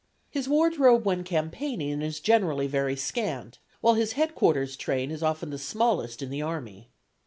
His 0.31 0.49
wardrobe 0.49 1.05
when 1.05 1.23
campaigning 1.23 2.01
is 2.01 2.19
generally 2.19 2.65
very 2.65 2.95
scant, 2.95 3.59
while 3.81 3.93
his 3.93 4.13
headquarters 4.13 4.75
train 4.75 5.11
is 5.11 5.21
often 5.21 5.51
the 5.51 5.59
smallest 5.59 6.23
in 6.23 6.31
the 6.31 6.41
army. 6.41 6.89